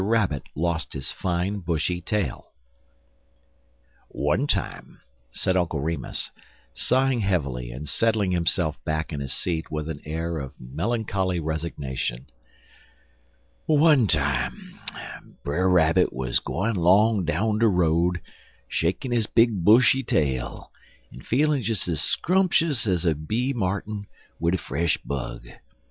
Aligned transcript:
RABBIT 0.03 0.49
LOST 0.55 0.93
HIS 0.93 1.11
FINE 1.11 1.59
BUSHY 1.59 2.01
TAIL 2.01 2.51
"ONE 4.07 4.47
time," 4.47 4.99
said 5.31 5.55
Uncle 5.55 5.79
Remus, 5.79 6.31
sighing 6.73 7.19
heavily 7.19 7.69
and 7.69 7.87
settling 7.87 8.31
himself 8.31 8.83
back 8.83 9.13
in 9.13 9.19
his 9.19 9.31
seat 9.31 9.69
with 9.69 9.87
an 9.89 10.01
air 10.03 10.39
of 10.39 10.55
melancholy 10.59 11.39
resignation 11.39 12.25
"one 13.67 14.07
time 14.07 14.79
Brer 15.43 15.69
Rabbit 15.69 16.11
wuz 16.11 16.37
gwine 16.43 16.77
'long 16.77 17.23
down 17.23 17.59
de 17.59 17.67
road 17.67 18.21
shakin' 18.67 19.11
his 19.11 19.27
big 19.27 19.63
bushy 19.63 20.01
tail, 20.01 20.71
en 21.13 21.21
feelin' 21.21 21.61
des 21.61 21.73
ez 21.73 22.01
scrumpshus 22.01 22.87
ez 22.87 23.05
a 23.05 23.13
bee 23.13 23.53
martin 23.53 24.07
wid 24.39 24.55
a 24.55 24.57
fresh 24.57 24.97
bug." 24.97 25.45